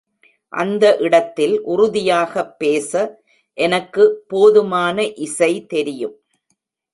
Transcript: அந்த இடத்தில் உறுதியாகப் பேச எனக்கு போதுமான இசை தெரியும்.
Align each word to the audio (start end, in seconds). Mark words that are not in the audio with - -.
அந்த 0.53 0.97
இடத்தில் 0.97 1.61
உறுதியாகப் 1.61 2.59
பேச 2.59 3.21
எனக்கு 3.57 4.23
போதுமான 4.27 5.07
இசை 5.07 5.65
தெரியும். 5.65 6.15